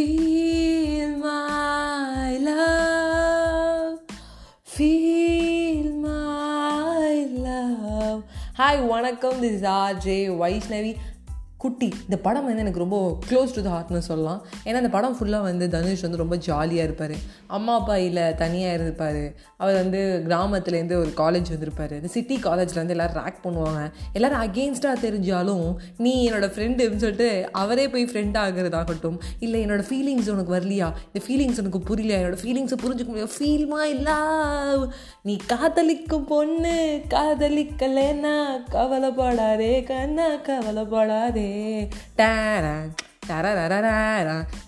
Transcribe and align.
Feel 0.00 1.18
my 1.18 2.38
love. 2.38 3.98
Feel 4.64 5.92
my 5.96 7.26
love. 7.28 8.24
Hi, 8.54 8.80
welcome. 8.80 9.42
This 9.42 9.56
is 9.56 9.62
RJ 9.62 10.28
Vaishnavi, 10.40 10.98
குட்டி. 11.62 11.88
இந்த 12.04 12.16
படம் 12.26 12.46
வந்து 12.48 12.62
எனக்கு 12.64 12.82
ரொம்ப 12.84 12.98
க்ளோஸ் 13.28 13.54
டு 13.54 13.62
த 13.64 13.70
ஹார்ட்னு 13.74 14.02
சொல்லலாம். 14.10 14.40
ஏன்னா 14.64 14.80
இந்த 14.82 14.90
படம் 14.96 15.16
ஃபுல்லாக 15.18 15.48
வந்து 15.48 15.68
தனுஷ் 15.74 16.04
வந்து 16.06 16.20
ரொம்ப 16.22 16.36
ஜாலியாக 16.46 16.88
இருப்பார். 16.88 17.16
அம்மா 17.56 17.72
அப்பா 17.80 17.96
இல்லை 18.08 18.24
தனியாக 18.42 18.76
இருப்பார் 18.82 19.22
அவர் 19.56 19.76
வந்து 19.82 20.00
கிராமத்துலேருந்து 20.28 20.96
ஒரு 21.02 21.12
காலேஜ் 21.22 21.52
வந்திருப்பார். 21.54 21.94
இந்த 22.00 22.10
சிட்டி 22.16 22.38
காலேஜில் 22.38 22.80
வந்து 22.82 22.96
எல்லோரும் 22.96 23.22
ரேக் 23.22 23.42
பண்ணுவாங்க. 23.44 23.82
எல்லோரும் 24.12 24.42
அகெயின்ஸ்டாக 24.46 25.02
தெரிஞ்சாலும் 25.06 25.66
நீ 25.96 26.14
என்னோடய 26.30 26.52
ஃப்ரெண்டுன்னு 26.54 27.02
சொல்லிட்டு 27.04 27.48
அவரே 27.62 27.88
போய் 27.88 28.08
ஃப்ரெண்ட் 28.12 28.38
ஆகிறதாகட்டும். 28.44 29.18
இல்லை 29.38 29.64
என்னோடய 29.66 29.86
ஃபீலிங்ஸ் 29.90 30.30
உனக்கு 30.34 30.54
வரலையா? 30.56 30.88
இந்த 31.12 31.22
ஃபீலிங்ஸ் 31.26 31.60
உனக்கு 31.62 31.82
புரியலையா? 31.90 32.18
என்னோடய 32.22 32.42
ஃபீலிங்ஸை 32.44 32.78
புரிஞ்சுக்க 32.84 33.10
முடியும் 33.10 33.34
ஃபீல்மா 33.38 33.68
மை 33.70 33.90
நீ 35.22 35.34
காதலிக்கும் 35.46 36.24
பொண்ணு 36.24 36.76
காதலிக்கலைன்னா 37.14 38.36
கவலைப்படாதே 38.70 39.72
கண்ணா 39.82 40.28
கவலைப்படாதே. 40.48 41.49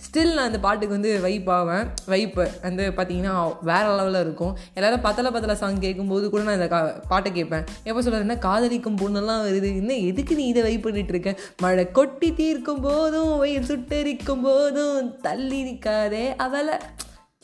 ஸ்டில் 0.04 0.34
நான் 0.34 0.48
அந்த 0.48 0.59
பாட்டுக்கு 0.59 0.95
வந்து 0.95 1.20
வைப் 1.20 1.50
ஆவேன். 1.50 1.86
வைப்பு 2.06 2.48
வந்து 2.62 2.84
பார்த்தீங்கன்னா 2.96 3.34
வேற 3.62 3.84
லெவலில் 3.98 4.20
இருக்கும். 4.20 4.56
எல்லோரும் 4.74 5.00
பத்தல 5.00 5.30
பத்தல 5.30 5.55
சாங் 5.55 5.78
கேட்கும்போது 5.78 6.30
கூட 6.30 6.42
நான் 6.42 6.55
இந்த 6.55 6.68
கா 6.68 6.80
பாட்டை 7.08 7.32
கேட்பேன். 7.32 7.64
எப்போ 7.84 8.00
சொல்கிறேன்னா 8.02 8.36
காதலிக்கும் 8.38 8.98
பொண்ணெல்லாம் 9.02 9.45
வருது. 9.46 9.70
இன்னும் 9.80 10.05
எதுக்கு 10.10 10.34
நீ 10.34 10.46
இதை 10.46 10.62
வைப் 10.62 10.82
பண்ணிட்டு 10.82 11.14
இருக்க? 11.14 11.33
மழை 11.61 11.92
கொட்டி 11.92 12.30
தீர்க்கும் 12.33 12.80
போதும் 12.80 13.39
வெயில் 13.39 13.69
சுட்டரிக்கும் 13.70 14.42
போதும் 14.42 15.19
தள்ளி 15.20 15.62
நிற்காதே 15.62 16.36
அவளை. 16.36 16.78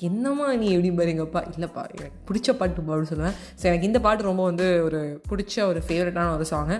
என்னம்மா 0.08 0.54
நீ 0.54 0.66
எப்படி 0.70 0.90
பாருங்கப்பா? 0.90 1.40
இல்லைப்பா 1.54 1.82
எனக்கு 1.96 2.18
பிடிச்ச 2.28 2.52
பாட்டு 2.52 2.88
பாடுன்னு 2.88 3.10
சொல்லுவேன். 3.12 3.36
ஸோ 3.60 3.62
எனக்கு 3.62 3.86
இந்த 3.86 4.00
பாட்டு 4.00 4.22
ரொம்ப 4.22 4.44
வந்து 4.44 4.84
ஒரு 4.84 5.22
பிடிச்ச 5.30 5.64
ஒரு 5.66 5.82
ஃபேவரட்டான 5.88 6.34
ஒரு 6.34 6.46
சாங்கு 6.50 6.78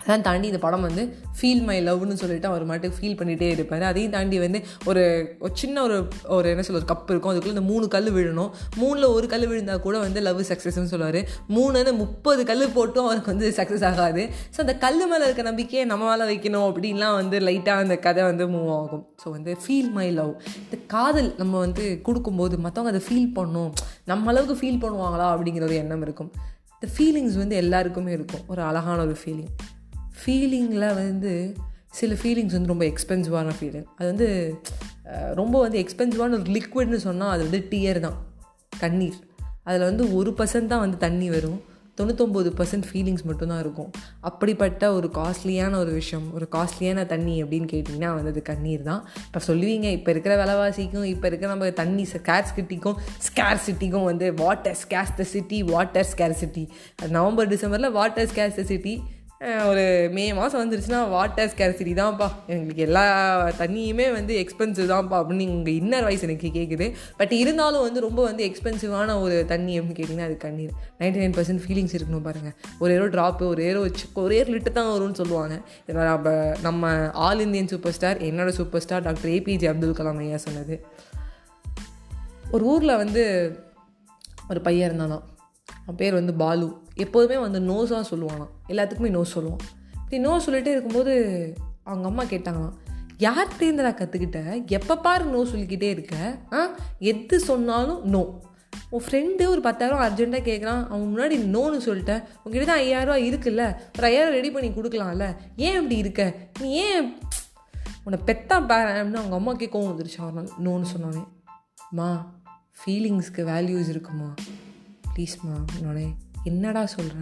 அதான் 0.00 0.24
தாண்டி 0.26 0.46
இந்த 0.50 0.60
படம் 0.64 0.84
வந்து 0.86 1.02
ஃபீல் 1.38 1.62
மை 1.68 1.76
லவ்னு 1.86 2.14
சொல்லிட்டு 2.20 2.48
அவர் 2.50 2.64
மாட்டுக்கு 2.68 2.98
ஃபீல் 2.98 3.16
பண்ணிகிட்டே 3.20 3.48
இருப்பார். 3.54 3.82
அதையும் 3.82 4.14
தாண்டி 4.14 4.36
வந்து 4.44 4.58
ஒரு 4.90 5.02
ஒரு 5.44 5.52
சின்ன 5.62 5.82
ஒரு 5.86 5.96
ஒரு 6.36 6.46
என்ன 6.52 6.62
சொல்ல 6.66 6.80
ஒரு 6.80 6.88
கப் 6.92 7.10
இருக்கும். 7.12 7.32
அதுக்குள்ளே 7.32 7.54
இந்த 7.56 7.64
மூணு 7.72 7.86
கல் 7.94 8.10
விழணும். 8.16 8.50
மூணில் 8.80 9.06
ஒரு 9.16 9.26
கல் 9.32 9.46
விழுந்தால் 9.50 9.82
கூட 9.86 9.96
வந்து 10.04 10.20
லவ் 10.28 10.40
சக்ஸஸ்ன்னு 10.50 10.90
சொல்லுவார். 10.92 11.20
மூணு 11.56 11.72
வந்து 11.80 11.94
முப்பது 12.02 12.44
கல் 12.50 12.64
போட்டும் 12.76 13.08
அவருக்கு 13.08 13.32
வந்து 13.34 13.50
சக்ஸஸ் 13.58 13.86
ஆகாது. 13.90 14.24
ஸோ 14.54 14.60
அந்த 14.64 14.76
கல் 14.84 15.00
மேலே 15.12 15.24
இருக்க 15.28 15.44
நம்பிக்கையை 15.50 15.84
நம்ம 15.92 16.10
மேலே 16.10 16.26
வைக்கணும் 16.32 16.66
அப்படின்லாம் 16.70 17.16
வந்து 17.20 17.38
லைட்டாக 17.48 17.86
அந்த 17.86 17.98
கதை 18.08 18.24
வந்து 18.30 18.46
மூவ் 18.54 18.70
ஆகும். 18.80 19.04
ஸோ 19.22 19.28
வந்து 19.36 19.54
ஃபீல் 19.64 19.92
மை 19.98 20.08
லவ் 20.20 20.34
இந்த 20.64 20.78
காதல் 20.96 21.30
நம்ம 21.42 21.58
வந்து 21.66 21.86
கொடுக்கும்போது 22.08 22.56
மற்றவங்க 22.66 22.92
அதை 22.94 23.02
ஃபீல் 23.08 23.32
பண்ணும். 23.40 23.72
நம்ம 24.12 24.30
அளவுக்கு 24.34 24.56
ஃபீல் 24.62 24.82
பண்ணுவாங்களா 24.84 25.26
அப்படிங்கிற 25.34 25.66
ஒரு 25.70 25.78
எண்ணம் 25.84 26.04
இருக்கும். 26.08 26.30
இந்த 26.76 26.88
ஃபீலிங்ஸ் 26.94 27.36
வந்து 27.42 27.56
எல்லாருக்குமே 27.64 28.12
இருக்கும். 28.18 28.44
ஒரு 28.52 28.62
அழகான 28.62 28.98
ஒரு 29.06 29.16
ஃபீலிங் 29.22 29.52
ஃபீலிங்கில் 30.20 30.88
வந்து 31.00 31.32
சில 31.98 32.14
ஃபீலிங்ஸ் 32.20 32.56
வந்து 32.56 32.72
ரொம்ப 32.74 32.84
எக்ஸ்பென்சிவான 32.92 33.54
ஃபீலிங் 33.58 33.88
அது 33.98 34.08
வந்து 34.12 34.28
ரொம்ப 35.40 35.56
வந்து 35.64 35.78
எக்ஸ்பென்சிவான 35.82 36.36
ஒரு 36.38 36.52
லிக்விட்னு 36.56 36.98
சொன்னால் 37.06 37.32
அது 37.34 37.42
வந்து 37.46 37.60
டியர் 37.70 38.00
தான். 38.06 38.18
தண்ணீர். 38.82 39.18
அதில் 39.68 39.88
வந்து 39.90 40.04
ஒரு 40.18 40.30
பர்சன்ட் 40.38 40.70
தான் 40.72 40.82
வந்து 40.84 40.98
தண்ணி 41.06 41.28
வரும். 41.34 41.58
தொண்ணூத்தொம்பது 41.98 42.50
பர்சன்ட் 42.58 42.86
ஃபீலிங்ஸ் 42.88 43.24
மட்டும்தான் 43.28 43.62
இருக்கும். 43.64 43.88
அப்படிப்பட்ட 44.28 44.92
ஒரு 44.96 45.08
காஸ்ட்லியான 45.16 45.78
ஒரு 45.82 45.92
விஷயம் 46.00 46.26
ஒரு 46.36 46.46
காஸ்ட்லியான 46.54 47.04
தண்ணி 47.12 47.34
அப்படின்னு 47.42 47.68
கேட்டிங்கன்னா 47.72 48.10
வந்து 48.16 48.32
அது 48.34 48.42
கண்ணீர் 48.50 48.82
தான். 48.90 49.00
இப்போ 49.26 49.40
சொல்லுவீங்க 49.48 49.88
இப்போ 49.96 50.10
இருக்கிற 50.14 50.34
விலைவாசிக்கும் 50.42 51.08
இப்போ 51.14 51.26
இருக்கிற 51.30 51.50
நம்ம 51.54 51.70
தண்ணி 51.82 52.04
ஸ்கேர் 52.12 52.48
சிட்டிக்கும் 52.52 52.98
ஸ்கேர் 53.28 53.64
சிட்டிக்கும் 53.66 54.08
வந்து 54.10 54.28
water 54.42 54.78
scarce 54.82 55.12
the 55.20 55.26
city 55.34 55.60
water 55.74 56.08
scarcity 56.42 56.64
November 57.18 57.50
டிசம்பரில் 57.54 57.96
வாட்டர் 57.98 58.30
ஸ்கேஸ் 58.32 58.58
த 58.60 58.64
சிட்டி 58.72 58.94
ஒரு 59.70 59.82
மே 60.14 60.22
மாதம் 60.38 60.60
வந்துருச்சுன்னா 60.60 61.00
வாட்டர் 61.08 61.50
ஸ்கேர்சிட்டி 61.50 61.92
தான்ப்பா. 61.98 62.26
எங்களுக்கு 62.52 62.82
எல்லா 62.86 63.02
தண்ணியுமே 63.60 64.06
வந்து 64.16 64.32
எக்ஸ்பென்சிவ் 64.42 64.88
தான்ப்பா 64.92 65.16
அப்படின்னு 65.20 65.46
உங்கள் 65.56 65.76
இன்னர் 65.80 66.06
வாய்ஸ் 66.06 66.24
எனக்கு 66.26 66.48
கேட்குது 66.56 66.86
பட் 67.20 67.34
இருந்தாலும் 67.40 67.84
வந்து 67.86 68.00
ரொம்ப 68.06 68.20
வந்து 68.28 68.42
எக்ஸ்பென்சிவான 68.48 69.16
ஒரு 69.20 69.36
தண்ணி 69.52 69.74
அப்படின்னு 69.78 69.98
கேட்டிங்கன்னா 70.00 70.28
அது 70.30 70.36
கண்ணீர். 70.46 70.72
நைன்டி 71.00 71.22
நைன் 71.22 71.36
பர்சன்ட் 71.38 71.62
ஃபீலிங்ஸ் 71.66 71.96
இருக்கணும் 71.98 72.26
பாருங்கள் 72.26 72.56
ஒரு 72.78 72.92
ஏரோ 72.96 73.06
ட்ராப்பு 73.14 73.46
ஒரு 73.52 73.62
ஏரோ 73.68 73.82
ஒரே 74.24 74.40
லிட்டர் 74.54 74.78
தான் 74.80 74.92
வரும்னு 74.94 75.20
சொல்லுவாங்க. 75.22 75.56
நம்ம 76.10 76.34
நம்ம 76.66 76.92
ஆல் 77.28 77.44
இந்தியன் 77.46 77.72
சூப்பர் 77.74 77.96
ஸ்டார் 77.98 78.20
என்னோட 78.30 78.50
super 78.60 78.84
star 78.86 79.06
doctor 79.08 79.32
APJ 79.38 79.72
Abdul 79.72 79.98
Kalam 80.02 80.22
ஐயா 80.26 80.40
சொன்னது. 80.48 80.76
ஒரு 82.50 82.64
ஊரில் 82.74 83.00
வந்து 83.04 83.24
ஒரு 84.50 84.60
பையன் 84.68 84.88
இருந்தாலும் 84.88 85.24
அவன் 85.88 85.96
பேர் 85.96 86.12
வந்து 86.12 86.34
பாலு. 86.34 86.76
எப்போதுமே 86.94 87.40
வந்து 87.40 87.60
நோஸாக 87.60 88.04
சொல்லுவானாம். 88.10 88.50
எல்லாத்துக்குமே 88.68 89.10
நோஸ் 89.10 89.34
சொல்லுவான். 89.34 89.58
இப்படி 89.94 90.18
நோ 90.18 90.42
சொல்லிகிட்டே 90.46 90.66
இருக்கும்போது 90.66 91.54
அவங்க 91.84 92.08
அம்மா 92.08 92.22
கேட்டாங்களாம் 92.22 92.72
யார்கிட்டேருந்தடா 93.18 93.90
கற்றுக்கிட்ட 93.90 94.66
எப்போ 94.66 94.98
பாரு 94.98 95.24
நோ 95.24 95.44
சொல்லிக்கிட்டே 95.44 95.90
இருக்க. 95.90 96.38
ஆ? 96.52 96.70
எது 96.98 97.40
சொன்னாலும் 97.40 98.04
நோ 98.04 98.40
உன் 98.90 99.02
ஃப்ரெண்டு 99.10 99.46
ஒரு 99.46 99.60
பத்தாயிரம் 99.60 100.00
அர்ஜென்ட்டாக 100.00 100.36
கேட்குறான் 100.36 100.86
அவன் 100.86 101.14
முன்னாடி 101.16 101.34
நோன்னு 101.34 101.88
சொல்லிட்டேன் 101.88 102.24
உங்ககிட்ட 102.44 102.64
தான் 102.64 102.80
ஐயாயிரரூவா 102.80 103.24
இருக்குல்ல. 103.24 103.74
ஒரு 103.98 104.06
ஐயாயிரம் 104.06 104.32
ரெடி 104.32 104.50
பண்ணி 104.50 104.68
கொடுக்கலாம்ல. 104.68 105.36
ஏன் 105.56 105.76
இப்படி 105.76 105.96
இருக்க? 105.96 106.34
நீ 106.60 106.70
ஏன் 106.70 107.18
உன்னை 108.04 108.24
பெத்தா 108.26 108.66
பாரு 108.66 108.88
அவங்க 108.88 109.34
அம்மா 109.34 109.54
கோவம் 109.54 109.94
வந்துருச்சு. 109.94 110.20
அவனால் 110.20 110.50
நோன்னு 110.64 110.84
சொன்னோன்னே 110.96 111.26
மா 111.90 112.34
ஃபீலிங்ஸ்க்கு 112.80 113.36
வேல்யூஸ் 113.36 113.88
இருக்குமா? 113.88 114.34
ப்ளீஸ்மா 115.18 115.64
உன்னோட 115.78 116.14
என்னடா 116.42 116.86
சொல்கிற 116.86 117.16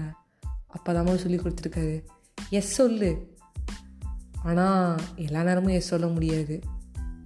அப்போ 0.67 0.93
தான் 0.93 1.19
சொல்லி 1.19 1.37
கொடுத்துருக்காரு. 1.37 2.05
எஸ் 2.51 2.73
சொல்லு. 2.73 3.35
ஆனால் 4.43 4.97
எல்லா 5.17 5.43
நேரமும் 5.43 5.73
எஸ் 5.73 5.87
சொல்ல 5.87 6.07
முடியாது. 6.07 6.63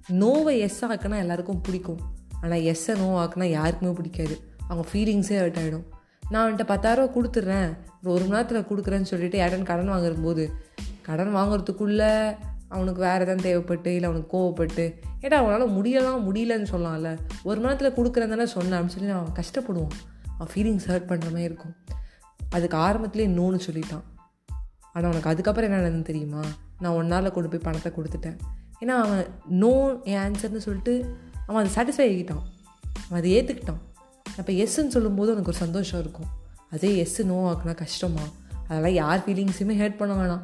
நோவை 0.07 0.59
எஸ் 0.59 0.85
ஆக்குனா 0.85 1.17
எல்லாருக்கும் 1.17 1.61
பிடிக்கும். 1.61 1.99
ஆனால் 2.41 2.59
எஸ்ஸை 2.59 2.97
நோ 2.97 3.25
ஆக்குனா 3.25 3.43
யாருக்குமே 3.43 3.91
பிடிக்காது. 3.91 4.41
அவங்க 4.67 4.89
ஃபீலிங்ஸே 4.93 5.37
ஹர்ட் 5.41 5.59
ஆகிடும் 5.61 5.85
நான் 6.29 6.41
அவன்கிட்ட 6.43 6.61
பத்தாயிரரூவா 6.61 7.07
கொடுத்துட்றேன். 7.15 7.77
ஒரு 8.03 8.25
மணி 8.25 8.29
நேரத்தில் 8.29 8.67
கொடுக்குறேன்னு 8.69 9.11
சொல்லிட்டு 9.11 9.37
யாரும் 9.37 9.63
கடன் 9.63 9.87
வாங்கும்போது 9.87 10.53
கடன் 11.01 11.35
வாங்குறதுக்குள்ளே 11.35 12.35
அவனுக்கு 12.69 13.01
வேறு 13.01 13.25
எதாவது 13.25 13.43
தேவைப்பட்டு 13.47 13.87
இல்லை 13.87 14.09
அவனுக்கு 14.09 14.37
கோவப்பட்டு 14.37 14.93
ஏட்டா 15.21 15.33
அவனால் 15.33 15.73
முடியலாம் 15.73 16.25
முடியலன்னு 16.27 16.67
சொல்லலாம்ல 16.71 17.17
ஒரு 17.43 17.59
மணி 17.59 17.73
நேரத்தில் 17.73 17.97
கொடுக்குறேன் 17.97 18.29
தானே 18.29 18.45
சொன்னேன் 18.45 18.79
அப்படின்னு 18.79 18.95
சொல்லி 18.95 19.09
அவன் 19.09 19.37
கஷ்டப்படுவான். 19.41 19.97
அவன் 20.37 20.51
ஃபீலிங்ஸ் 20.53 20.87
ஹர்ட் 20.91 21.09
பண்ணுற 21.11 21.27
மாதிரி 21.33 21.49
இருக்கும். 21.49 21.75
அதுக்கு 22.55 22.77
ஆரம்பத்துலேயே 22.85 23.29
நோன்னு 23.39 23.59
சொல்லிட்டான். 23.67 24.05
ஆனால் 24.93 25.09
உனக்கு 25.11 25.31
அதுக்கப்புறம் 25.33 25.69
என்ன 25.69 25.81
நடந்து 25.81 26.09
தெரியுமா? 26.11 26.41
நான் 26.81 26.97
ஒன்றால் 26.99 27.33
கொண்டு 27.35 27.51
போய் 27.51 27.65
பணத்தை 27.67 27.89
கொடுத்துட்டேன். 27.97 28.37
ஏன்னா 28.81 28.95
அவன் 29.05 29.23
நோ 29.63 29.73
என் 30.11 30.21
ஆன்சர்னு 30.25 30.63
சொல்லிட்டு 30.67 30.93
அவன் 31.47 31.61
அதை 31.61 31.71
சாட்டிஸ்ஃபை 31.75 32.07
ஆகிட்டான். 32.11 32.43
அவன் 33.07 33.19
அதை 33.21 33.31
ஏற்றுக்கிட்டான் 33.37 33.81
அப்போ 34.39 34.51
எஸ்ன்னு 34.63 34.93
சொல்லும்போது 34.95 35.31
உனக்கு 35.33 35.51
ஒரு 35.53 35.59
சந்தோஷம் 35.65 36.01
இருக்கும். 36.03 36.29
அதே 36.75 36.89
எஸ்ஸு 37.03 37.21
நோ 37.31 37.37
ஆக்குனா 37.51 37.73
கஷ்டமா? 37.83 38.25
அதெல்லாம் 38.67 38.97
யார் 39.03 39.23
ஃபீலிங்ஸுமே 39.25 39.75
ஹர்ட் 39.81 39.97
பண்ண 40.01 40.13
வேணாம். 40.21 40.43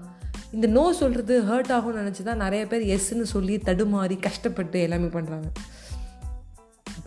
இந்த 0.55 0.67
நோ 0.77 0.83
சொல்கிறது 0.99 1.33
ஹர்ட் 1.49 1.71
ஆகும்னு 1.75 2.01
நினச்சி 2.01 2.23
தான் 2.27 2.41
நிறைய 2.43 2.63
பேர் 2.71 2.83
எஸ்ன்னு 2.95 3.25
சொல்லி 3.33 3.55
தடுமாறி 3.67 4.15
கஷ்டப்பட்டு 4.27 4.77
எல்லாமே 4.87 5.09
பண்ணுறாங்க 5.15 5.47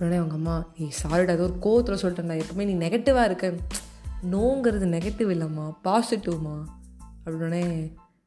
அப்படின்னே 0.01 0.21
அவங்க 0.21 0.37
அம்மா 0.39 0.55
நீ 0.77 0.85
சாரிடா 0.99 1.33
ஏதோ 1.37 1.43
ஒரு 1.47 1.57
கோவத்தில் 1.65 1.99
சொல்லிட்டேன்டா 2.03 2.37
எப்பவுமே 2.43 2.65
நீ 2.69 2.75
நெகட்டிவாக 2.83 3.25
இருக்க. 3.29 3.49
நோங்கிறது 4.35 4.87
நெகட்டிவ் 4.95 5.31
இல்லைம்மா 5.35 5.65
பாசிட்டிவ்மா 5.87 6.55
அப்படின்னே 7.25 7.61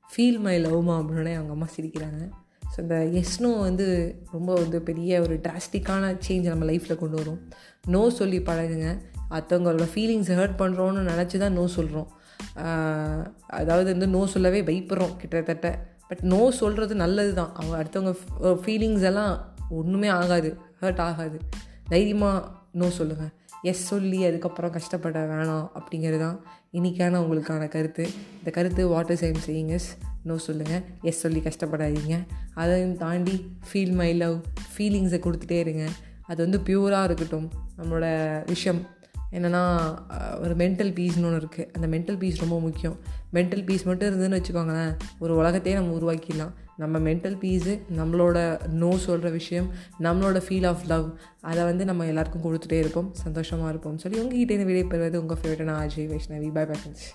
ஃபீல் 0.10 0.38
மை? 0.44 0.54
லவ்மா 0.66 0.96
அப்படின்னே 1.02 1.34
அவங்க 1.38 1.52
அம்மா 1.56 1.68
சிரிக்கிறாங்க. 1.75 2.20
ஸோ 2.72 2.78
இந்த 2.84 2.98
எஸ்னோ 3.22 3.52
வந்து 3.68 3.86
ரொம்ப 4.34 4.50
வந்து 4.62 4.80
பெரிய 4.90 5.22
ஒரு 5.25 5.38
டிராஸ்டிக்கான 5.46 6.12
சேஞ்ச் 6.25 6.50
நம்ம 6.52 6.68
லைஃப்பில் 6.72 7.00
கொண்டு 7.02 7.18
வரும். 7.22 7.40
நோ 7.96 8.02
சொல்லி 8.20 8.42
பழகுங்க. 8.50 8.92
அத்தவங்களோட 9.38 9.88
ஃபீலிங்ஸை 9.94 10.38
ஹர்ட் 10.42 10.60
பண்ணுறோன்னு 10.62 11.08
நினச்சி 11.12 11.40
தான் 11.44 11.58
நோ 11.60 11.66
சொல்கிறோம் 11.78 12.10
அதாவது 13.62 13.88
வந்து 13.94 14.10
நோ 14.16 14.22
சொல்லவே 14.36 14.62
பயப்படுறோம் 14.70 15.16
கிட்டத்தட்ட. 15.24 15.72
பட் 16.12 16.24
நோ 16.34 16.44
சொல்கிறது 16.62 16.96
நல்லது 17.04 17.34
தான் 17.42 17.52
அவங்க 17.60 17.75
அடுத்தவங்க 17.81 18.14
ஃபீலிங்ஸ் 18.66 19.08
எல்லாம் 19.12 19.34
ஒன்றுமே 19.80 20.12
ஆகாது. 20.20 20.52
ஹர்ட் 20.84 21.00
ஆகாது. 21.00 21.40
தைரியமாக 21.88 22.48
நோ 22.72 22.90
சொல்லுங்கள் 22.90 23.32
எஸ் 23.62 23.88
சொல்லி 23.88 24.26
அதுக்கப்புறம் 24.26 24.72
கஷ்டப்பட 24.72 25.26
வேணாம் 25.26 25.70
அப்படிங்கிறது 25.74 26.20
தான் 26.20 26.40
இன்றைக்கான 26.74 27.16
உங்களுக்கான 27.24 27.68
கருத்து. 27.68 28.10
இந்த 28.38 28.52
கருத்து 28.52 28.88
வாட்டர் 28.88 29.18
சைம் 29.18 29.44
செய்யுங்க 29.46 29.80
நோ 30.24 30.38
சொல்லுங்கள் 30.38 30.82
எஸ் 31.02 31.20
சொல்லி 31.20 31.40
கஷ்டப்படாதீங்க. 31.40 32.18
அதையும் 32.54 32.98
தாண்டி 32.98 33.58
ஃபீல் 33.72 33.92
மை 33.92 34.14
லவ் 34.14 34.42
ஃபீலிங்ஸை 34.78 35.20
கொடுத்துட்டே 35.20 35.60
இருங்க. 35.60 35.88
அது 36.22 36.50
வந்து 36.50 36.60
பியூராக 36.60 37.04
இருக்கட்டும். 37.04 37.52
நம்மளோட 37.78 38.06
விஷயம். 38.48 38.88
என்னென்னா 39.38 39.62
ஒரு 40.44 40.54
மென்டல் 40.62 40.92
பீஸ்னு 40.98 41.28
ஒன்று 41.30 41.40
இருக்குது 41.42 41.70
அந்த 41.76 41.88
மென்டல் 41.94 42.20
பீஸ் 42.24 42.42
ரொம்ப 42.44 42.58
முக்கியம். 42.66 42.98
மென்டல் 43.38 43.64
பீஸ் 43.68 43.86
மட்டும் 43.90 44.10
இருந்ததுன்னு 44.10 44.40
வச்சுக்கோங்களேன் 44.40 44.94
ஒரு 45.24 45.34
உலகத்தையே 45.42 45.76
நம்ம 45.80 45.96
உருவாக்கிடலாம். 46.00 46.54
நம்ம 46.82 47.00
மென்டல் 47.08 47.38
பீஸு 47.44 47.74
நம்மளோட 48.00 48.38
நோ 48.82 48.92
சொல்கிற 49.08 49.32
விஷயம் 49.40 49.68
நம்மளோட 50.06 50.40
ஃபீல் 50.46 50.70
ஆஃப் 50.72 50.86
லவ் 50.94 51.08
அதை 51.52 51.64
வந்து 51.72 51.86
நம்ம 51.92 52.08
எல்லாருக்கும் 52.12 52.46
கொடுத்துட்டே 52.46 52.80
இருப்போம். 52.84 53.12
சந்தோஷமாக 53.26 53.74
இருப்போம் 53.74 54.00
சொல்லி 54.06 54.24
உங்ககிட்டேருந்து 54.24 54.72
விடைபெறுவது 54.72 55.24
உங்கள் 55.24 55.42
ஃபேவரட்டான 55.42 55.82
Ajay 55.84 56.10
Vaishnavi. 56.14 56.50
Bye 56.58 56.66
bye 56.72 56.78
friends 56.80 57.10